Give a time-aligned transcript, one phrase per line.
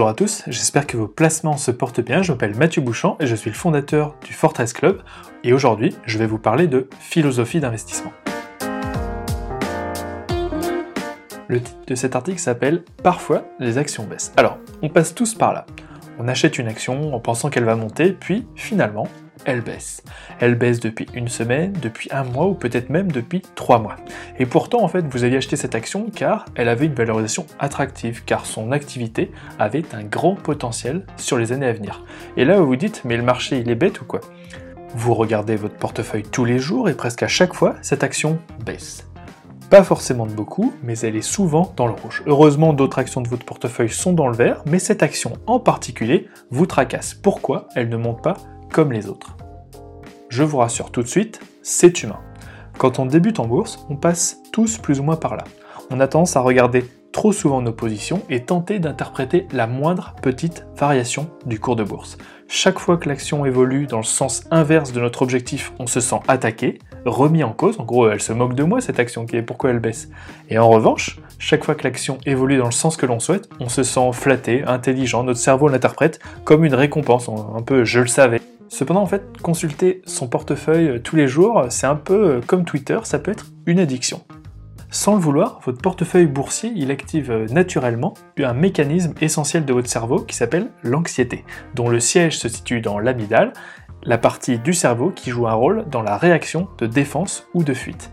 [0.00, 2.22] Bonjour à tous, j'espère que vos placements se portent bien.
[2.22, 5.02] Je m'appelle Mathieu Bouchant et je suis le fondateur du Fortress Club.
[5.44, 8.10] Et aujourd'hui, je vais vous parler de philosophie d'investissement.
[11.48, 14.32] Le titre de cet article s'appelle Parfois les actions baissent.
[14.38, 15.66] Alors, on passe tous par là.
[16.22, 19.08] On achète une action en pensant qu'elle va monter, puis finalement,
[19.46, 20.02] elle baisse.
[20.38, 23.96] Elle baisse depuis une semaine, depuis un mois ou peut-être même depuis trois mois.
[24.38, 28.22] Et pourtant, en fait, vous aviez acheté cette action car elle avait une valorisation attractive,
[28.26, 32.04] car son activité avait un grand potentiel sur les années à venir.
[32.36, 34.20] Et là, vous vous dites, mais le marché, il est bête ou quoi?
[34.94, 39.09] Vous regardez votre portefeuille tous les jours et presque à chaque fois, cette action baisse.
[39.70, 42.24] Pas forcément de beaucoup, mais elle est souvent dans le rouge.
[42.26, 46.26] Heureusement, d'autres actions de votre portefeuille sont dans le vert, mais cette action en particulier
[46.50, 47.14] vous tracasse.
[47.14, 48.36] Pourquoi elle ne monte pas
[48.72, 49.36] comme les autres?
[50.28, 52.18] Je vous rassure tout de suite, c'est humain.
[52.78, 55.44] Quand on débute en bourse, on passe tous plus ou moins par là.
[55.90, 60.66] On a tendance à regarder trop souvent nos positions et tenter d'interpréter la moindre petite
[60.76, 62.18] variation du cours de bourse.
[62.48, 66.18] Chaque fois que l'action évolue dans le sens inverse de notre objectif, on se sent
[66.26, 67.78] attaqué, remis en cause.
[67.78, 70.08] En gros, elle se moque de moi cette action, qui pourquoi elle baisse?
[70.48, 73.68] Et en revanche, chaque fois que l'action évolue dans le sens que l'on souhaite, on
[73.68, 78.40] se sent flatté, intelligent, notre cerveau l'interprète comme une récompense, un peu je le savais.
[78.68, 82.64] Cependant, en fait, consulter son portefeuille euh, tous les jours, c'est un peu euh, comme
[82.64, 84.22] Twitter, ça peut être une addiction.
[84.92, 89.88] Sans le vouloir, votre portefeuille boursier, il active euh, naturellement un mécanisme essentiel de votre
[89.88, 91.44] cerveau qui s'appelle l'anxiété,
[91.76, 93.52] dont le siège se situe dans l'amygdale,
[94.02, 97.72] la partie du cerveau qui joue un rôle dans la réaction de défense ou de
[97.72, 98.10] fuite.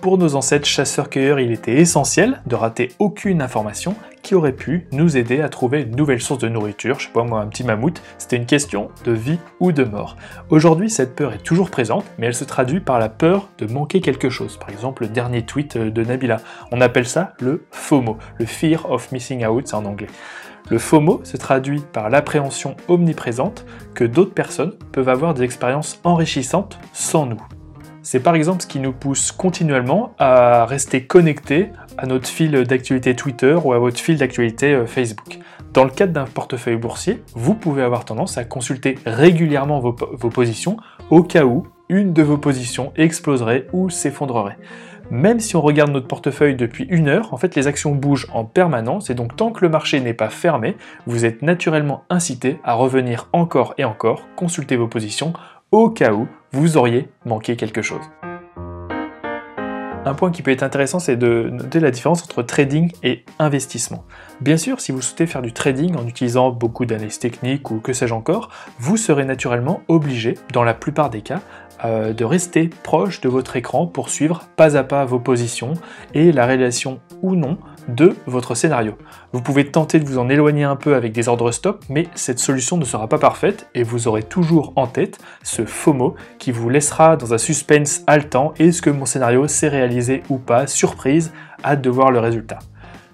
[0.00, 3.94] Pour nos ancêtres chasseurs-cueilleurs, il était essentiel de rater aucune information
[4.26, 7.22] qui aurait pu nous aider à trouver une nouvelle source de nourriture, je sais pas
[7.22, 10.16] moi, un petit mammouth, c'était une question de vie ou de mort.
[10.50, 14.00] Aujourd'hui, cette peur est toujours présente, mais elle se traduit par la peur de manquer
[14.00, 14.56] quelque chose.
[14.56, 16.38] Par exemple, le dernier tweet de Nabila.
[16.72, 20.08] On appelle ça le FOMO, le Fear of Missing Out, en anglais.
[20.70, 26.80] Le FOMO se traduit par l'appréhension omniprésente que d'autres personnes peuvent avoir des expériences enrichissantes
[26.92, 27.40] sans nous.
[28.08, 33.16] C'est par exemple ce qui nous pousse continuellement à rester connecté à notre fil d'actualité
[33.16, 35.40] Twitter ou à votre fil d'actualité euh, Facebook.
[35.72, 40.30] Dans le cadre d'un portefeuille boursier, vous pouvez avoir tendance à consulter régulièrement vos, vos
[40.30, 40.76] positions
[41.10, 44.58] au cas où une de vos positions exploserait ou s'effondrerait.
[45.10, 48.44] Même si on regarde notre portefeuille depuis une heure, en fait les actions bougent en
[48.44, 52.74] permanence et donc tant que le marché n'est pas fermé, vous êtes naturellement incité à
[52.74, 55.32] revenir encore et encore consulter vos positions
[55.72, 58.00] au cas où vous auriez manqué quelque chose.
[60.06, 64.04] Un point qui peut être intéressant, c'est de noter la différence entre trading et investissement.
[64.40, 67.92] Bien sûr, si vous souhaitez faire du trading en utilisant beaucoup d'analyses techniques ou que
[67.92, 71.40] sais-je encore, vous serez naturellement obligé, dans la plupart des cas,
[71.84, 75.74] euh, de rester proche de votre écran pour suivre pas à pas vos positions
[76.14, 77.58] et la réalisation ou non
[77.88, 78.94] de votre scénario.
[79.32, 82.38] Vous pouvez tenter de vous en éloigner un peu avec des ordres stop, mais cette
[82.38, 86.68] solution ne sera pas parfaite et vous aurez toujours en tête ce FOMO qui vous
[86.68, 90.66] laissera dans un suspense haletant est-ce que mon scénario s'est réalisé ou pas?
[90.66, 91.32] Surprise,
[91.64, 92.58] hâte de voir le résultat.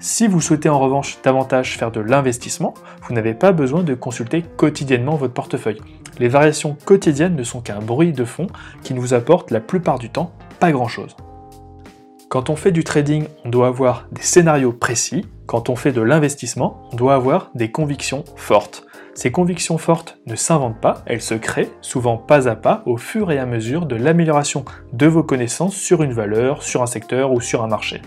[0.00, 4.42] Si vous souhaitez en revanche davantage faire de l'investissement, vous n'avez pas besoin de consulter
[4.56, 5.80] quotidiennement votre portefeuille.
[6.18, 8.48] Les variations quotidiennes ne sont qu'un bruit de fond
[8.82, 11.16] qui ne vous apporte la plupart du temps pas grand-chose.
[12.34, 15.24] Quand on fait du trading, on doit avoir des scénarios précis.
[15.46, 18.84] Quand on fait de l'investissement, on doit avoir des convictions fortes.
[19.14, 23.30] Ces convictions fortes ne s'inventent pas, elles se créent, souvent pas à pas, au fur
[23.30, 27.40] et à mesure de l'amélioration de vos connaissances sur une valeur, sur un secteur ou
[27.40, 28.02] sur un marché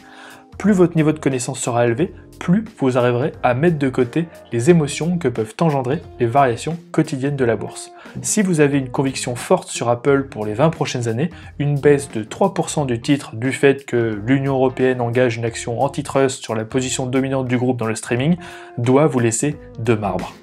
[0.58, 4.70] plus votre niveau de connaissance sera élevé, plus vous arriverez à mettre de côté les
[4.70, 7.92] émotions que peuvent engendrer les variations quotidiennes de la bourse.
[8.22, 11.30] Si vous avez une conviction forte sur Apple pour les 20 prochaines années,
[11.60, 16.44] une baisse de 3% du titre du fait que l'Union européenne engage une action antitrust
[16.44, 18.38] sur la position dominante du groupe dans le streaming
[18.78, 20.34] doit vous laisser de marbre.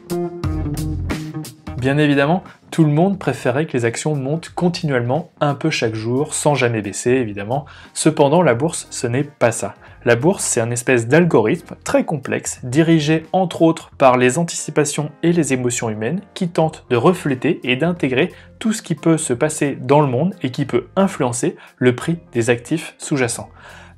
[1.84, 6.32] Bien évidemment, tout le monde préférait que les actions montent continuellement, un peu chaque jour,
[6.32, 7.66] sans jamais baisser évidemment.
[7.92, 9.74] Cependant, la bourse, ce n'est pas ça.
[10.06, 15.34] La bourse, c'est un espèce d'algorithme très complexe, dirigé entre autres par les anticipations et
[15.34, 19.76] les émotions humaines, qui tente de refléter et d'intégrer tout ce qui peut se passer
[19.78, 23.50] dans le monde et qui peut influencer le prix des actifs sous-jacents.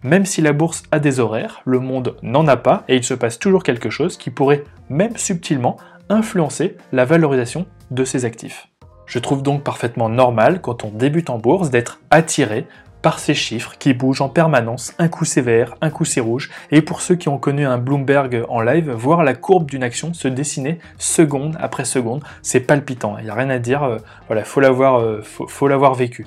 [0.03, 3.15] Même si la bourse a des horaires, le monde n'en a pas et il se
[3.15, 5.77] passe toujours quelque chose qui pourrait, même subtilement,
[6.09, 8.69] influencer la valorisation de ses actifs.
[9.07, 12.67] Je trouve donc parfaitement normal, quand on débute en bourse, d'être attiré
[13.03, 16.51] par ces chiffres qui bougent en permanence, un coup c'est vert, un coup c'est rouge,
[16.73, 20.13] et pour ceux qui ont connu un Bloomberg en live, voir la courbe d'une action
[20.13, 24.43] se dessiner seconde après seconde, c'est palpitant, il n'y a rien à dire, euh, voilà,
[24.43, 26.27] faut l'avoir, euh, vécu.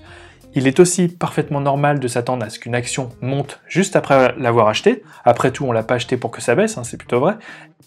[0.55, 4.67] Il est aussi parfaitement normal de s'attendre à ce qu'une action monte juste après l'avoir
[4.67, 5.03] achetée.
[5.23, 7.35] Après tout, on l'a pas acheté pour que ça baisse, hein, c'est plutôt vrai.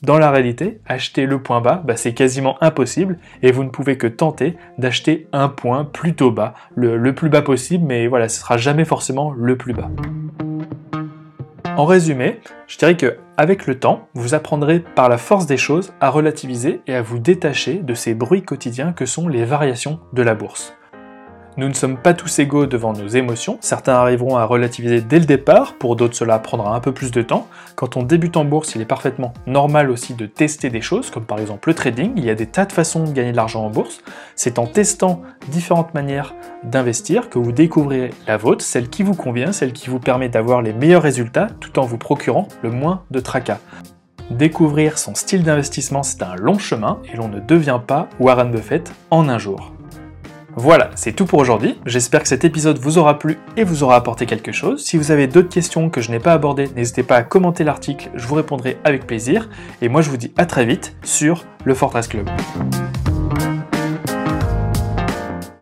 [0.03, 3.99] Dans la réalité, acheter le point bas, bah, c'est quasiment impossible et vous ne pouvez
[3.99, 8.56] que tenter d'acheter un point plutôt bas, le, plus bas possible, mais voilà, ce sera
[8.56, 9.91] jamais forcément le plus bas.
[11.76, 15.93] En résumé, je dirais que avec le temps, vous apprendrez par la force des choses
[16.00, 20.23] à relativiser et à vous détacher de ces bruits quotidiens que sont les variations de
[20.23, 20.75] la bourse.
[21.58, 25.26] Nous ne sommes pas tous égaux devant nos émotions, certains arriveront à relativiser dès le
[25.26, 27.46] départ, pour d'autres cela prendra un peu plus de temps.
[27.75, 31.26] Quand on débute en bourse, il est parfaitement normal aussi de tester des choses, comme
[31.26, 33.66] par exemple le trading, il y a des tas de façons de gagner de l'argent
[33.66, 34.00] en bourse.
[34.34, 36.34] C'est en testant différentes manières
[36.64, 40.62] d'investir que vous découvrirez la vôtre, celle qui vous convient, celle qui vous permet d'avoir
[40.62, 43.58] les meilleurs résultats tout en vous procurant le moins de tracas.
[44.31, 48.90] Découvrir son style d'investissement, c'est un long chemin et l'on ne devient pas Warren Buffett
[49.10, 49.71] en un jour.
[50.56, 51.78] Voilà, c'est tout pour aujourd'hui.
[51.87, 54.84] J'espère que cet épisode vous aura plu et vous aura apporté quelque chose.
[54.84, 58.10] Si vous avez d'autres questions que je n'ai pas abordées, n'hésitez pas à commenter l'article,
[58.14, 59.49] je vous répondrai avec plaisir.
[59.81, 62.28] Et moi je vous dis à très vite sur le Fortress Club.